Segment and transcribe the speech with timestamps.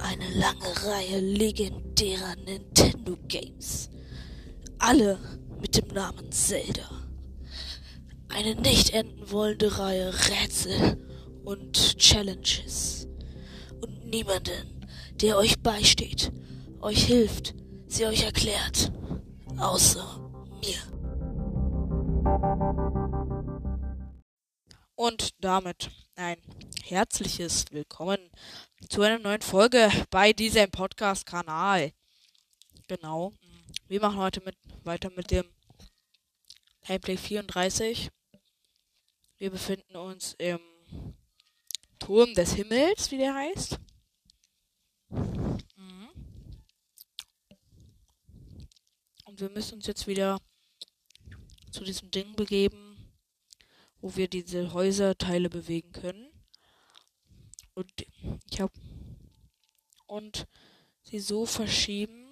[0.00, 3.90] eine lange Reihe legendärer Nintendo Games.
[4.78, 5.18] Alle
[5.60, 6.88] mit dem Namen Zelda.
[8.28, 10.98] Eine nicht enden wollende Reihe Rätsel
[11.44, 13.08] und Challenges.
[13.80, 16.32] Und niemanden, der euch beisteht,
[16.80, 17.54] euch hilft,
[17.86, 18.92] sie euch erklärt.
[19.56, 20.30] Außer
[20.60, 20.78] mir.
[24.94, 26.38] Und damit ein
[26.84, 28.18] herzliches Willkommen
[28.86, 31.92] zu einer neuen Folge bei diesem Podcast-Kanal.
[32.86, 33.32] Genau.
[33.88, 35.44] Wir machen heute mit, weiter mit dem
[36.86, 38.10] Gameplay 34.
[39.38, 40.60] Wir befinden uns im
[41.98, 43.78] Turm des Himmels, wie der heißt.
[49.24, 50.40] Und wir müssen uns jetzt wieder
[51.70, 53.12] zu diesem Ding begeben,
[54.00, 56.28] wo wir diese Häuserteile bewegen können.
[57.74, 57.92] Und
[58.50, 58.72] ich habe
[60.18, 60.48] und
[61.02, 62.26] sie so verschieben,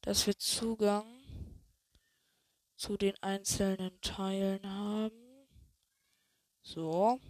[0.00, 1.06] dass wir Zugang
[2.74, 5.46] zu den einzelnen Teilen haben.
[6.62, 7.20] So.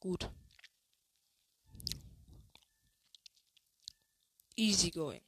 [0.00, 0.30] Gut.
[4.56, 5.22] Easy going.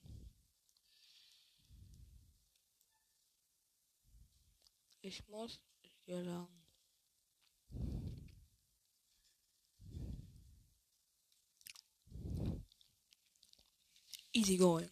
[5.02, 5.60] Ich muss
[6.04, 6.59] hier lang.
[14.32, 14.88] Easy going.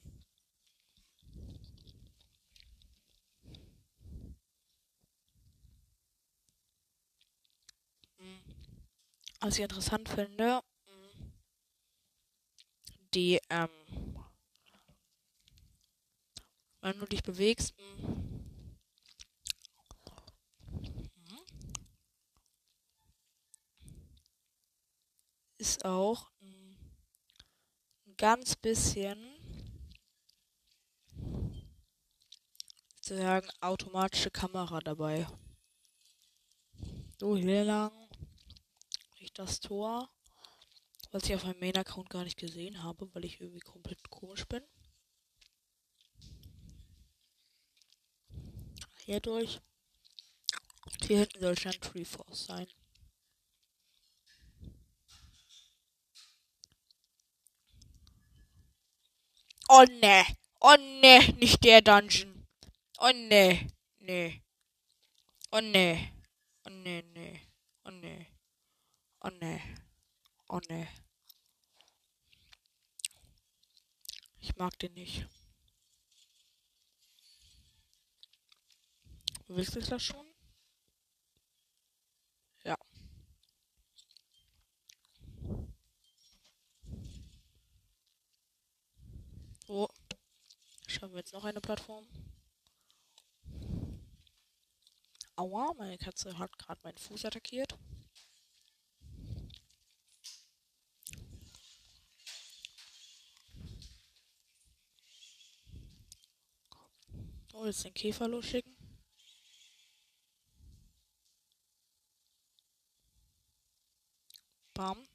[8.18, 8.40] Hm.
[9.40, 10.60] Was ich interessant finde,
[13.14, 13.68] die, ähm,
[16.80, 17.74] wenn du dich bewegst,
[25.58, 26.30] ist auch
[28.18, 29.16] ganz bisschen
[32.96, 35.26] sozusagen automatische Kamera dabei.
[37.18, 37.92] So hier lang
[39.20, 40.10] ich das Tor,
[41.12, 44.62] was ich auf meinem Main-Account gar nicht gesehen habe, weil ich irgendwie komplett komisch bin.
[49.04, 49.60] Hier durch.
[51.06, 52.66] Hier hinten soll schon Tree Force sein.
[59.70, 60.24] Oh ne.
[60.60, 62.46] Oh ne, nicht der Dungeon.
[62.98, 63.68] Oh ne.
[64.00, 64.42] Ne.
[65.52, 66.12] Oh ne.
[66.64, 67.40] Oh ne, ne.
[67.84, 68.26] Oh ne.
[69.20, 69.60] Oh ne.
[70.48, 70.88] Oh ne.
[74.40, 75.26] Ich mag den nicht.
[79.48, 80.27] Willst du das schon?
[89.68, 89.86] So.
[90.86, 92.06] Schauen wir jetzt noch eine Plattform.
[95.36, 97.76] Aua, meine Katze hat gerade meinen Fuß attackiert.
[107.52, 108.74] Oh, jetzt den Käfer losschicken.
[114.72, 115.06] Bam.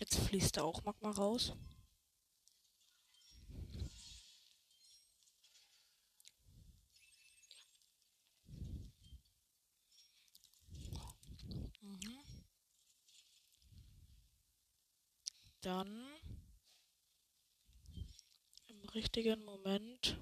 [0.00, 1.52] Jetzt fließt da auch Magma raus.
[15.68, 16.08] Dann
[18.68, 20.16] im richtigen Moment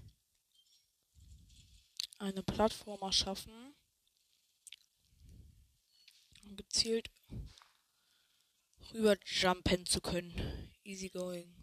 [2.19, 3.77] eine Plattform erschaffen,
[6.43, 7.13] um gezielt
[8.93, 10.73] rüber jumpen zu können.
[10.83, 11.55] Easy going.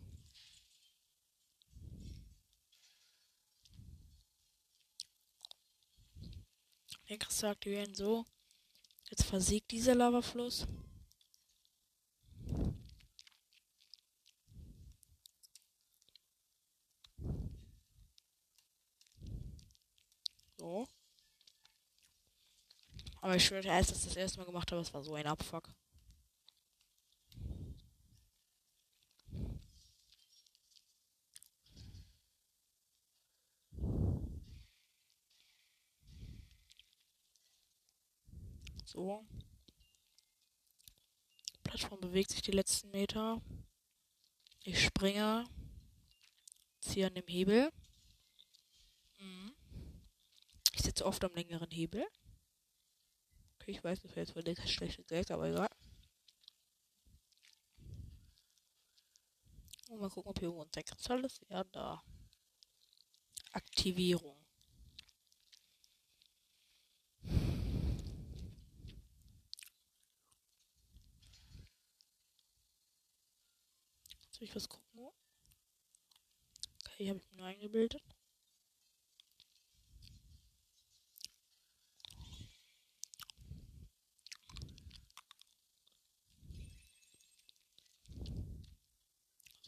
[7.19, 8.25] Kristall aktivieren so.
[9.09, 10.65] Jetzt versiegt dieser Lavafluss.
[20.63, 20.87] So.
[23.19, 25.69] Aber ich schwöre, als ich das erste Mal gemacht habe, es war so ein Abfuck.
[38.85, 39.25] So.
[41.57, 43.41] Die Plattform bewegt sich die letzten Meter.
[44.63, 45.45] Ich springe.
[46.79, 47.69] Ziehe an dem Hebel.
[50.75, 52.05] Ich sitze oft am längeren Hebel.
[53.55, 55.69] Okay, ich weiß, das wäre jetzt der schlechte Gag, aber egal.
[59.89, 61.45] Und mal gucken, ob hier irgendwo ein Zeitkristall ist.
[61.49, 62.03] Ja, da.
[63.51, 64.43] Aktivierung.
[74.31, 75.11] Soll ich was gucken?
[76.85, 78.03] Okay, habe ich mir nur eingebildet.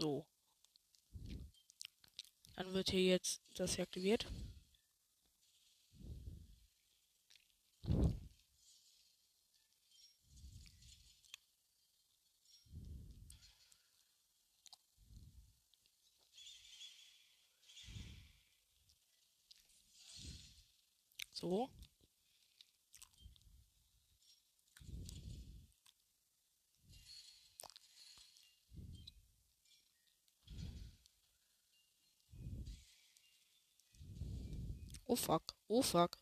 [0.06, 0.24] So.
[2.56, 4.28] Dann wird hier jetzt das hier aktiviert.
[21.34, 21.72] So.
[35.16, 36.18] Oh fuck, oh fuck.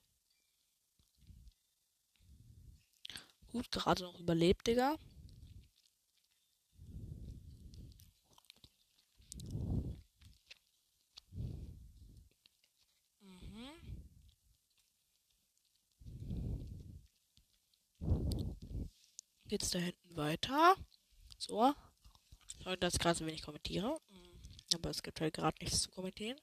[3.51, 4.99] Gut, gerade noch überlebt, Digga.
[13.23, 13.73] Mhm.
[19.47, 20.75] Geht's da hinten weiter?
[21.39, 21.73] So.
[22.63, 23.99] Sorry, dass ich gerade so wenig kommentiere.
[24.09, 24.75] Mhm.
[24.75, 26.37] Aber es gibt halt gerade nichts zu kommentieren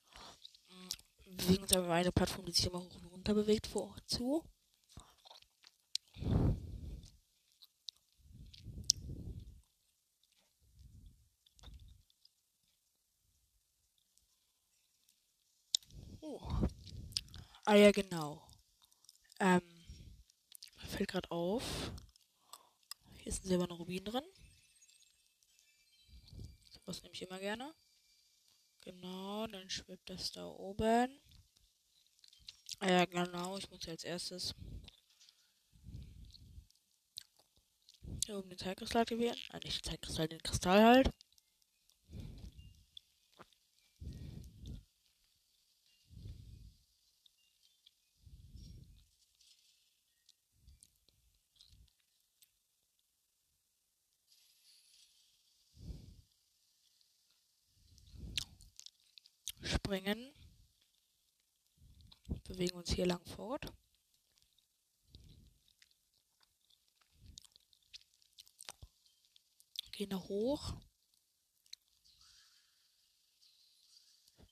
[1.37, 4.45] bewegen uns aber eine Plattform, die sich immer hoch und runter bewegt, vor zu.
[16.21, 16.41] Oh.
[17.65, 18.47] Ah ja, genau.
[19.41, 19.63] Ähm,
[20.89, 21.93] fällt gerade auf.
[23.17, 24.25] Hier ist ein silberner Rubin drin.
[26.87, 27.75] Was nehme ich immer gerne.
[28.83, 31.19] Genau, dann schwebt das da oben.
[32.81, 34.55] Ah ja, genau, ich muss als erstes
[38.25, 39.37] hier oben den Zeitkristall aktivieren.
[39.51, 41.11] Ah, nicht den Zeitkristall, den Kristall halt.
[59.91, 60.33] Springen.
[62.45, 63.73] Bewegen uns hier lang fort.
[69.91, 70.75] Gehen da hoch.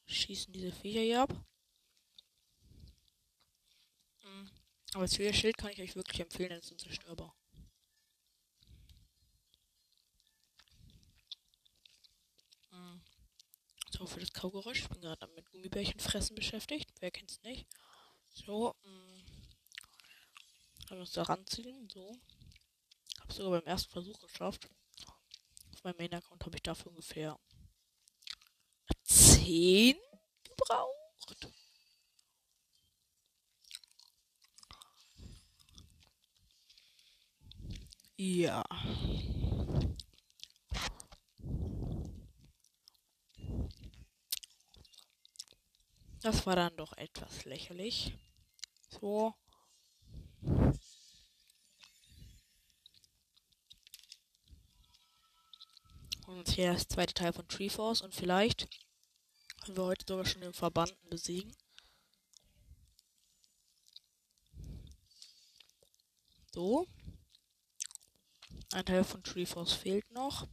[0.07, 1.47] Schießen diese Viecher hier ab.
[4.23, 4.51] Hm.
[4.95, 7.38] Aber das Schild kann ich euch wirklich empfehlen, es ist unzerstörbar.
[13.91, 14.81] So, für das Kaugeräusch.
[14.81, 16.91] Ich bin gerade mit Gummibärchen fressen beschäftigt.
[17.01, 17.67] Wer kennt's nicht?
[18.31, 18.91] So, mh.
[18.91, 19.25] Mm.
[20.91, 21.89] Haben uns da ranziehen.
[21.91, 22.17] So.
[23.21, 24.69] Hab's sogar beim ersten Versuch geschafft.
[25.75, 27.39] Auf meinem Main-Account habe ich dafür ungefähr
[29.05, 29.97] 10
[30.45, 31.49] gebraucht.
[38.17, 38.65] Ja.
[46.29, 48.13] Das war dann doch etwas lächerlich.
[48.91, 49.35] So.
[56.27, 58.69] Und hier das zweite Teil von Treeforce und vielleicht
[59.63, 61.57] können wir heute sogar schon den Verbanden besiegen.
[66.53, 66.87] So.
[68.73, 70.47] Ein Teil von Treeforce fehlt noch.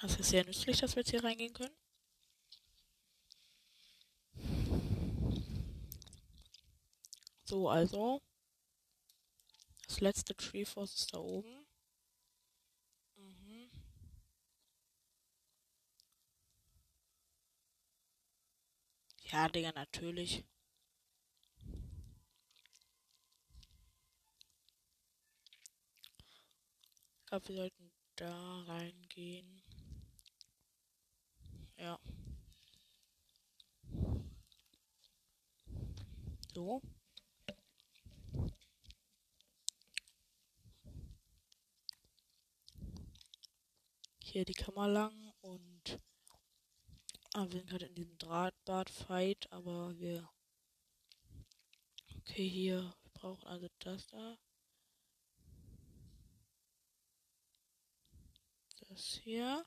[0.00, 1.74] Das ist sehr nützlich, dass wir jetzt hier reingehen können.
[7.44, 8.20] So, also.
[9.86, 11.66] Das letzte Treeforce ist da oben.
[13.16, 13.70] Mhm.
[19.30, 20.44] Ja, Digga, natürlich.
[27.20, 29.65] Ich glaube, wir sollten da reingehen.
[31.78, 31.98] Ja.
[36.54, 36.82] So.
[44.22, 46.00] Hier die Kammer lang und
[47.38, 50.26] Ah, wir sind gerade in diesem Drahtbad-Fight, aber wir.
[52.20, 52.94] Okay, hier.
[53.02, 54.38] Wir brauchen also das da.
[58.88, 59.66] Das hier.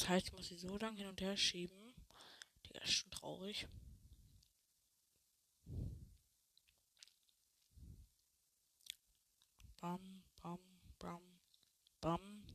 [0.00, 1.94] Das heißt, ich muss sie so lang hin und her schieben.
[2.66, 3.68] Digga, ist schon traurig.
[9.78, 10.58] Bam, bam,
[10.98, 11.20] bam,
[12.00, 12.46] bam.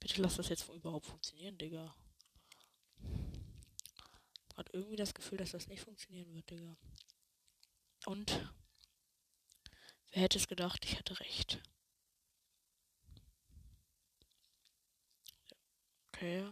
[0.00, 1.94] Bitte lass das jetzt überhaupt funktionieren, Digga.
[4.56, 6.76] Hat irgendwie das Gefühl, dass das nicht funktionieren wird, Digga.
[8.06, 8.52] Und
[10.10, 11.62] wer hätte es gedacht, ich hatte recht.
[16.24, 16.42] Okay.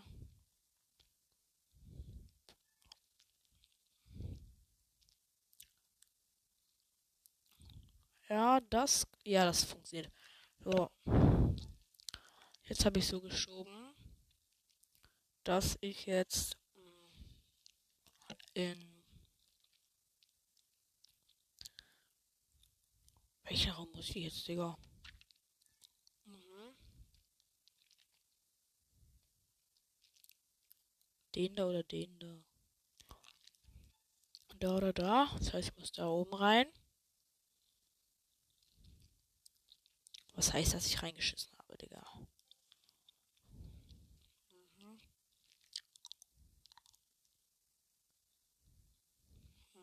[8.28, 9.06] Ja, das.
[9.24, 10.12] Ja, das funktioniert.
[10.60, 10.90] So.
[12.64, 13.94] Jetzt habe ich so geschoben,
[15.42, 17.14] dass ich jetzt mm,
[18.52, 19.02] in.
[23.44, 24.76] Welcher Raum muss ich jetzt, Digga?
[26.26, 26.74] Mhm.
[31.34, 32.44] Den da oder den da?
[34.60, 35.28] Da oder da.
[35.38, 36.66] Das heißt, ich muss da oben rein.
[40.34, 42.04] Was heißt, dass ich reingeschissen habe, Digga?
[44.78, 44.98] Mhm.
[49.74, 49.82] Hm.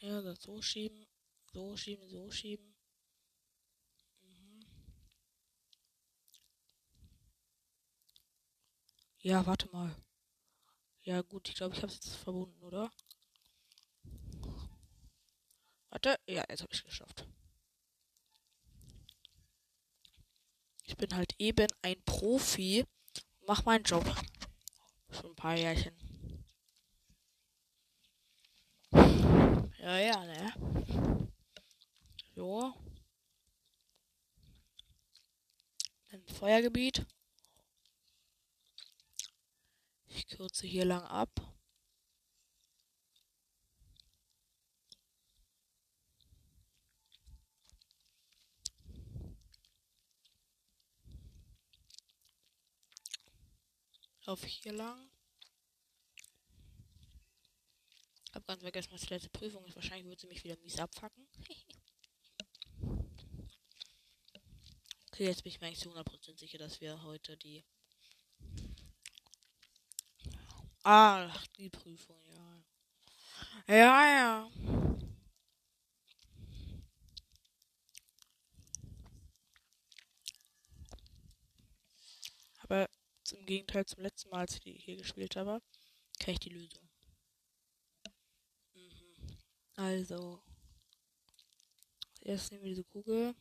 [0.00, 1.06] Ja, das so schieben,
[1.52, 2.74] so schieben, so schieben.
[4.22, 4.60] Mhm.
[9.26, 9.92] Ja, warte mal.
[11.02, 12.92] Ja, gut, ich glaube, ich habe es jetzt verbunden, oder?
[15.90, 17.26] Warte, ja, jetzt habe ich es geschafft.
[20.84, 22.84] Ich bin halt eben ein Profi.
[23.48, 24.04] Mach meinen Job.
[25.10, 25.96] Schon ein paar Jährchen.
[28.92, 31.32] Ja, ja, ne?
[32.36, 32.74] So.
[36.12, 37.04] Ein Feuergebiet.
[40.16, 41.30] Ich kürze hier lang ab.
[54.26, 55.10] Lauf hier lang.
[58.34, 59.76] Hab ganz vergessen, was die letzte Prüfung ist.
[59.76, 61.26] Wahrscheinlich wird sie mich wieder mies abfacken.
[65.06, 67.64] okay, jetzt bin ich mir eigentlich zu 100% sicher, dass wir heute die.
[70.86, 71.28] Ah,
[71.58, 72.62] die Prüfung, ja.
[73.68, 74.48] Ja, ja.
[82.58, 82.86] Aber
[83.32, 85.62] im Gegenteil zum letzten Mal, als ich die hier gespielt habe,
[86.18, 86.88] kenne ich die Lösung.
[88.74, 89.36] Mhm.
[89.76, 90.40] Also,
[92.20, 93.34] erst nehmen wir diese Kugel.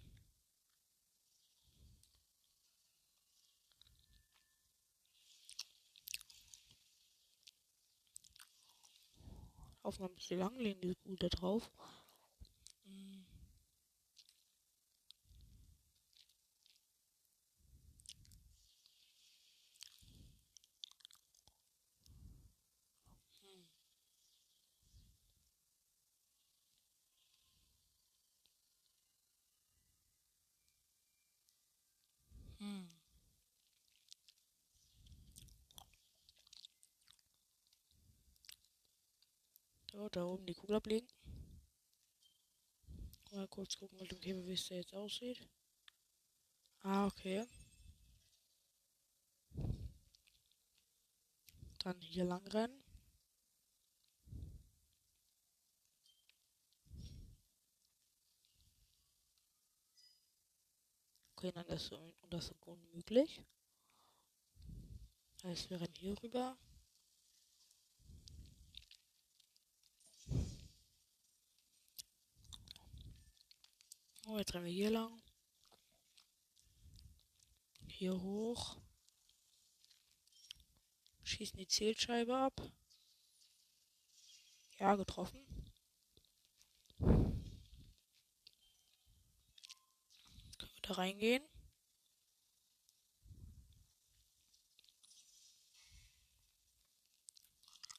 [9.86, 11.70] Auf mal ein bisschen lang, legen Kugel da drauf.
[32.60, 32.88] Hm.
[40.06, 41.08] So, da oben die Kugel ablegen.
[43.32, 45.50] Mal kurz gucken mit dem Käfer, wie es jetzt aussieht.
[46.82, 47.44] Ah, okay.
[51.80, 52.84] Dann hier lang rennen.
[61.36, 61.92] Okay, dann ist
[62.30, 63.42] das unmöglich.
[65.42, 66.56] Heißt, wir rennen hier rüber.
[74.28, 75.22] Oh, jetzt rennen wir hier lang.
[77.88, 78.78] Hier hoch.
[81.24, 82.62] Schießen die Zielscheibe ab.
[84.80, 85.46] Ja, getroffen.
[90.88, 91.44] da reingehen.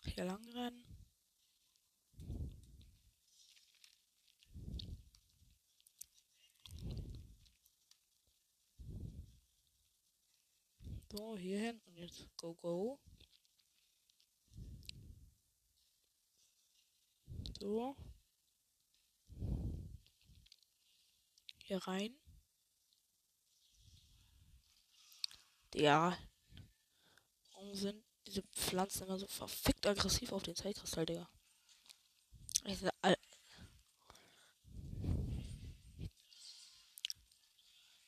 [0.04, 0.85] Hier lang rennen.
[11.16, 13.00] So, hier hin und jetzt go, go.
[17.58, 17.96] So.
[21.64, 22.14] Hier rein.
[25.74, 26.18] Ja.
[27.52, 31.30] Warum sind diese Pflanzen immer so verfickt aggressiv auf den Zeitkristall, Digga?
[32.64, 33.16] Ich, all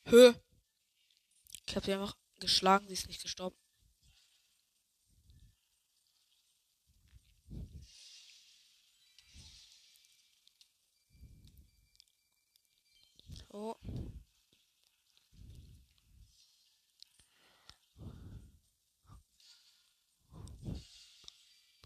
[0.05, 0.33] Hö.
[1.65, 3.57] Ich hab sie einfach geschlagen, sie ist nicht gestorben.
[13.51, 13.75] So.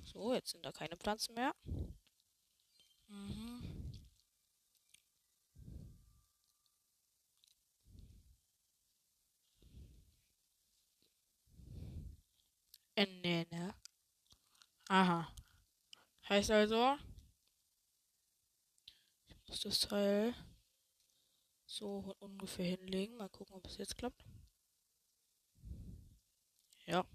[0.06, 1.54] So, jetzt sind da keine Pflanzen mehr.
[3.10, 3.64] Mhm.
[12.96, 13.74] Ernenne.
[14.90, 15.28] Aha.
[16.34, 16.98] Heißt also,
[19.28, 20.34] ich muss das Teil
[21.64, 23.18] so ungefähr hinlegen.
[23.18, 24.26] Mal gucken, ob es jetzt klappt.
[26.88, 27.06] Ja.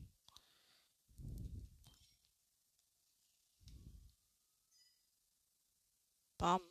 [6.37, 6.63] Bam.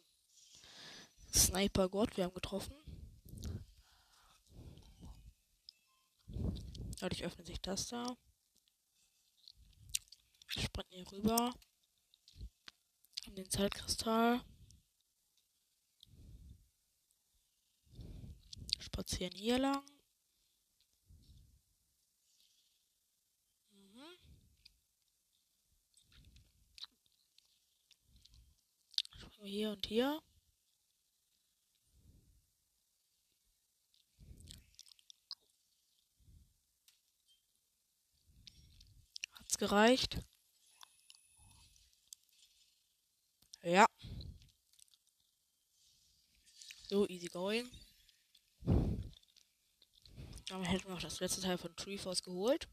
[1.34, 2.78] Sniper Gott, wir haben getroffen.
[7.02, 8.16] Dadurch öffnet sich das da.
[10.54, 11.54] Wir sprinten hier rüber.
[13.38, 14.42] Den Zeitkristall.
[18.80, 19.86] Spazieren hier lang.
[23.70, 24.18] Mhm.
[29.44, 30.20] Hier und hier.
[39.36, 40.26] Hat's gereicht?
[43.68, 43.86] Ja.
[46.90, 47.70] So, easy going.
[50.48, 52.70] Damit hätten wir auch das letzte Teil von Treeforce geholt.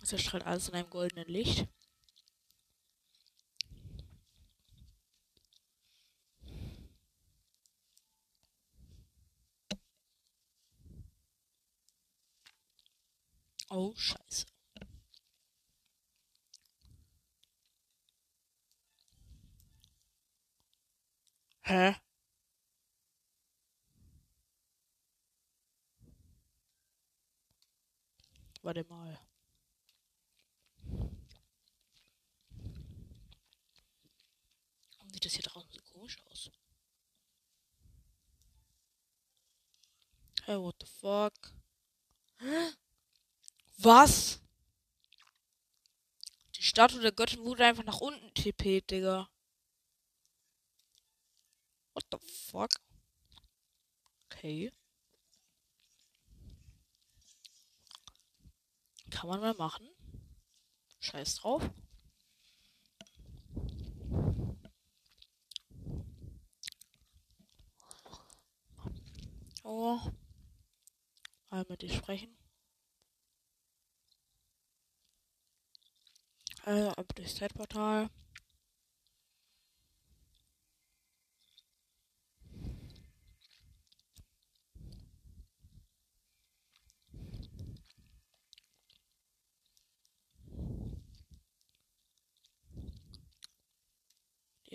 [0.00, 1.68] Es erstrahlt alles in einem goldenen Licht.
[13.76, 14.46] Oh, scheiße.
[21.62, 21.94] Hä?
[28.64, 29.20] Warte mal.
[34.96, 36.50] Warum sieht das hier draußen so komisch aus?
[40.44, 41.34] Hey, what the fuck?
[43.76, 44.40] Was?
[46.54, 49.28] Die Statue der Göttin wurde einfach nach unten tippet, Digga.
[51.92, 52.70] What the fuck?
[54.30, 54.72] Okay.
[59.14, 59.88] Kann man mal machen.
[60.98, 61.70] Scheiß drauf.
[69.62, 70.00] Oh.
[71.48, 72.36] Mal mit dir sprechen.
[76.66, 78.10] Äh, ab durchs Zeitportal.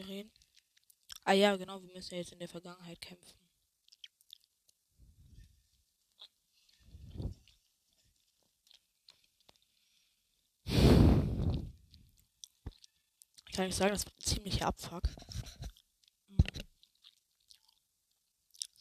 [0.09, 0.31] Reden.
[1.23, 3.39] Ah ja, genau, wir müssen jetzt in der Vergangenheit kämpfen.
[13.59, 15.03] kann ich sagen, das wird ein ziemlicher Abfuck.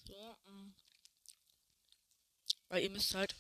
[0.07, 0.73] So, mm.
[2.69, 3.35] Weil ihr müsst halt.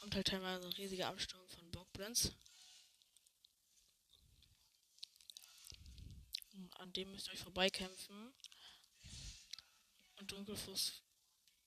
[0.00, 2.32] Kommt halt teilweise riesige Ansturm von Bockblins.
[6.84, 8.34] an dem müsst ihr euch vorbeikämpfen.
[10.16, 11.02] Und Dunkelfuß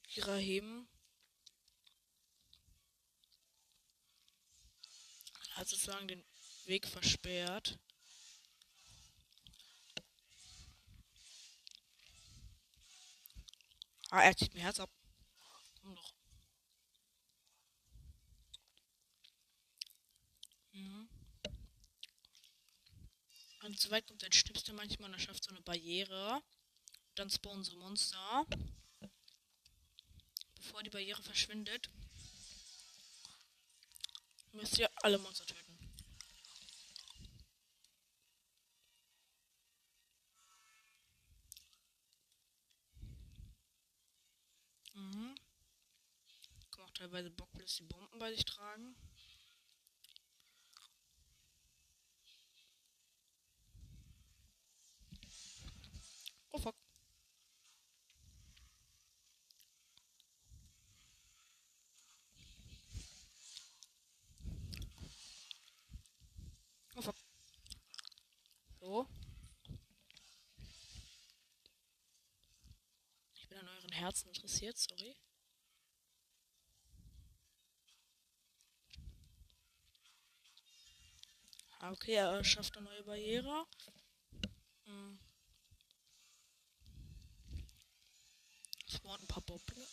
[0.04, 0.88] Kira heben.
[5.56, 6.24] Hat sozusagen den
[6.66, 7.80] Weg versperrt.
[14.12, 14.92] Ah, er zieht mir Herz ab.
[15.82, 16.14] Komm doch.
[20.74, 21.17] Mhm
[23.76, 26.42] zu weit kommt, dann stirbst du manchmal dann schafft so eine Barriere.
[27.16, 28.46] Dann spawnen so Monster.
[30.56, 31.90] Bevor die Barriere verschwindet,
[34.52, 35.78] müsst ihr alle Monster töten.
[44.94, 45.36] Mhm.
[46.72, 48.96] Kann auch teilweise Bockblitz die Bomben bei sich tragen.
[56.52, 56.76] Oh fuck.
[66.96, 67.16] Oh fuck.
[68.80, 69.08] So.
[73.36, 75.16] Ich bin an euren Herzen interessiert, sorry.
[81.80, 83.66] Ah, Okay, er schafft eine neue Barriere.
[84.86, 85.20] Hm.
[88.88, 89.86] Spawnt ein paar Boblin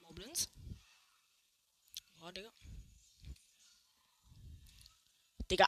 [0.00, 0.48] Moblins.
[2.22, 2.50] Oh, Digga.
[5.50, 5.66] Digga.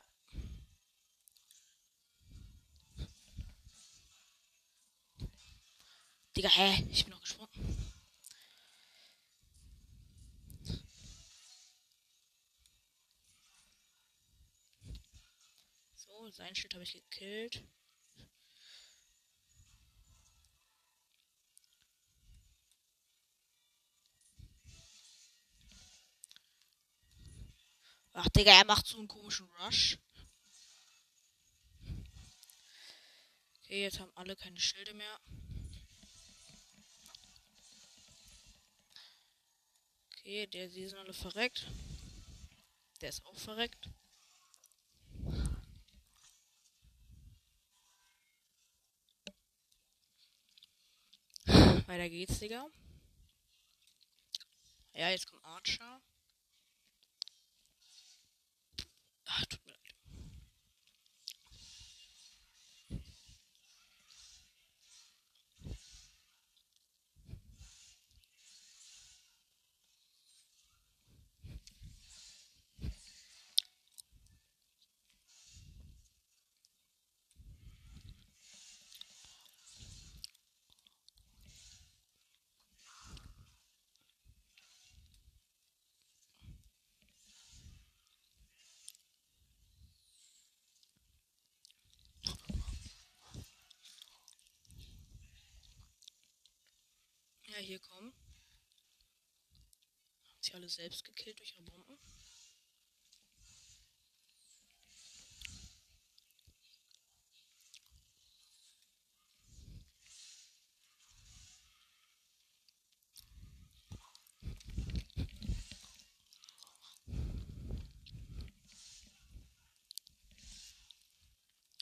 [6.37, 6.87] Digga, hä?
[6.91, 7.38] Ich bin noch gesprungen.
[16.33, 17.65] Sein Schild habe ich gekillt.
[28.13, 29.99] Ach, Digga, er macht so einen komischen Rush.
[33.63, 35.21] Okay, jetzt haben alle keine Schilde mehr.
[40.11, 41.67] Okay, der, die sind alle verreckt.
[43.01, 43.89] Der ist auch verreckt.
[51.89, 52.67] Weiter geht's, Digga.
[54.93, 56.03] Ja, jetzt kommt Archer.
[59.25, 59.68] Ach, tut
[97.61, 98.13] hier kommen.
[100.25, 101.99] Haben sie alle selbst gekillt durch ihre Bomben?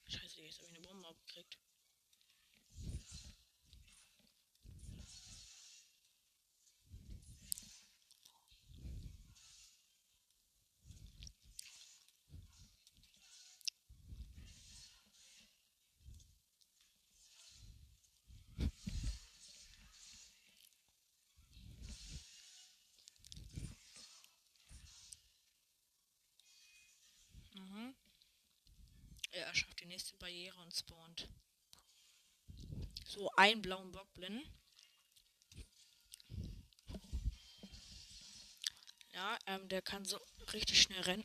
[0.08, 1.58] Scheiße, jetzt habe ich eine Bombe abgekriegt.
[27.66, 27.94] Mhm.
[29.32, 31.28] Er schafft die nächste Barriere und spawnt.
[33.04, 34.42] So, einen blauen Bockblin.
[39.12, 40.18] Ja, ähm, der kann so
[40.52, 41.24] richtig schnell rennen.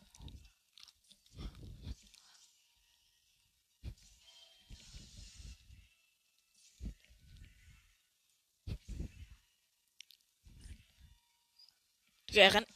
[12.29, 12.67] Digga, er rennt.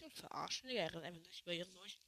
[0.00, 2.00] Bin verarschen, Digga, er rennt einfach durch die Barriere durch.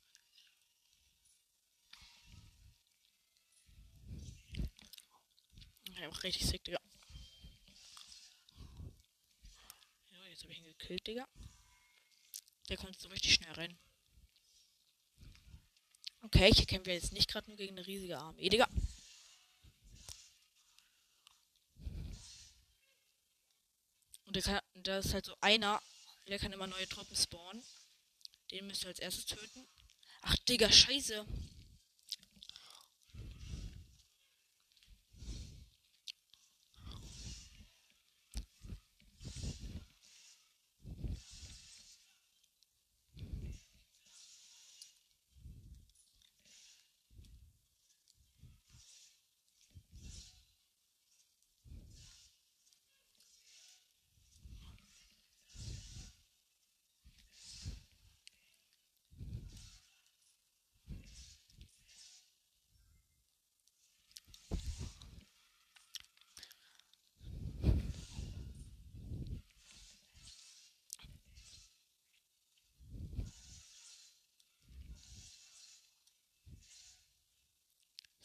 [6.09, 6.81] Auch richtig sick, Digga.
[10.11, 11.29] Ja, jetzt habe ich ihn gekillt, Digga.
[12.69, 13.79] Der konnte so richtig schnell rennen.
[16.23, 18.69] Okay, hier kämpfen wir jetzt nicht gerade nur gegen eine riesige Armee, Digga.
[24.25, 25.83] Und der kann, da ist halt so einer,
[26.27, 27.62] der kann immer neue Truppen spawnen.
[28.51, 29.69] Den müsst ihr als erstes töten.
[30.23, 31.27] Ach, Digga, scheiße.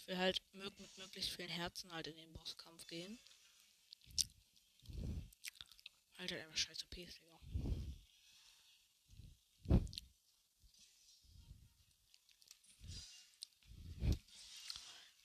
[0.07, 3.19] Ich will halt mit möglichst vielen Herzen halt in den Bosskampf gehen.
[6.15, 7.41] Alter, halt einfach scheiß OP, Digga.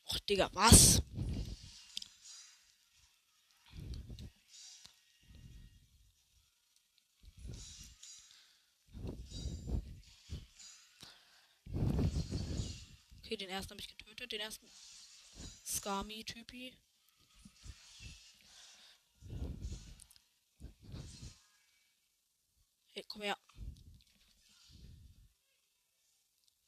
[0.04, 1.00] Och, Digga, was?
[13.24, 14.68] Okay, den ersten habe ich getötet, den ersten
[15.64, 16.76] Skami-Typi.
[22.94, 23.36] Hey, komm her.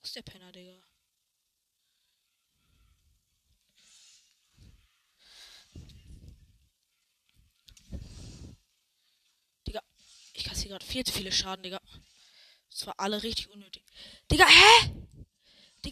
[0.01, 0.83] Wo ist der Penner, Digga?
[9.67, 9.83] Digga,
[10.33, 11.81] ich kassiere gerade viel zu viele Schaden, Digga.
[12.71, 13.85] Das war alle richtig unnötig.
[14.31, 15.04] Digga, hä?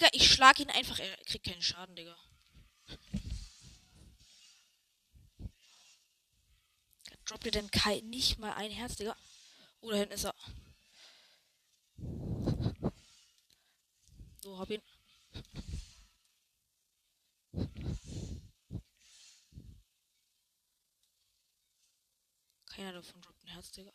[0.02, 0.98] Digga, ich schlag ihn einfach.
[0.98, 2.16] Er kriegt keinen Schaden, Digga.
[7.24, 9.16] Droppt ihr denn kein, nicht mal ein Herz, Digga?
[9.80, 10.34] Oh, da hinten ist er.
[14.40, 14.82] So, hab ihn.
[22.74, 23.92] Keiner davon droppt ein Herz, Digga.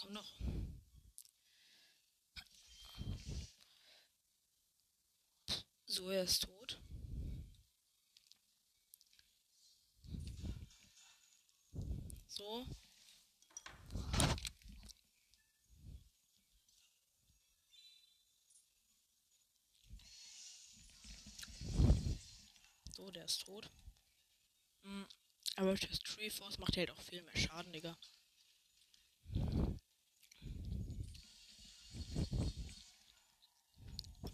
[0.00, 0.40] Komm noch.
[6.00, 6.80] So, er ist tot.
[12.26, 12.66] So.
[22.96, 23.70] So, der ist tot.
[24.82, 25.06] Mhm.
[25.56, 27.98] Aber das Tree Force macht halt auch viel mehr Schaden, Digga.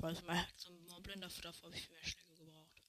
[0.06, 2.80] Weil man halt so ein Moblin dafür, dafür habe ich viel mehr Schläge gebraucht.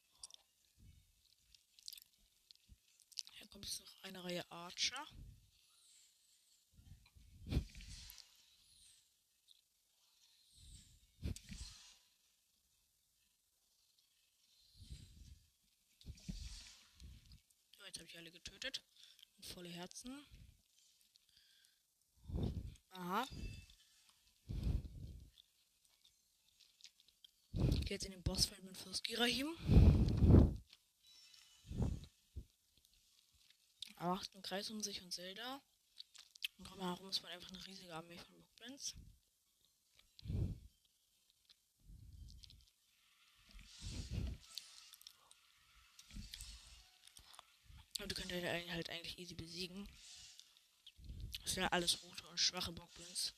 [3.31, 5.07] Hier kommt jetzt noch eine Reihe Archer.
[17.83, 18.83] jetzt habe ich alle getötet.
[19.37, 20.23] Und volle Herzen.
[22.91, 23.25] Aha.
[27.87, 29.47] Gehe jetzt in den Bossfight mit Fürst Girahim.
[33.95, 35.61] Er macht einen Kreis um sich und Zelda.
[36.57, 38.93] Und drumherum ist man einfach eine riesige Armee von Bookblends.
[47.99, 49.87] Und du könnt halt, halt eigentlich easy besiegen.
[51.41, 53.33] Das sind ja alles rote und schwache Bockblins.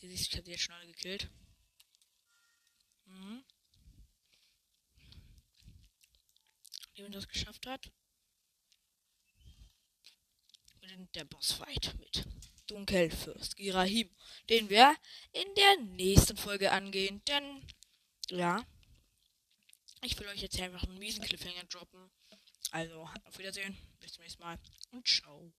[0.00, 1.28] Die siehst ich habe jetzt schon alle gekillt.
[3.06, 3.44] Mhm.
[6.94, 7.90] Jemand das geschafft hat.
[10.82, 12.26] Und der Bossfight mit
[12.66, 14.10] Dunkelfürst Girahim,
[14.48, 14.96] den wir
[15.32, 17.22] in der nächsten Folge angehen.
[17.26, 17.66] Denn,
[18.30, 18.64] ja,
[20.02, 22.10] ich will euch jetzt einfach einen miesen Cliffhanger droppen.
[22.70, 24.58] Also, auf Wiedersehen, bis zum nächsten Mal
[24.90, 25.52] und ciao.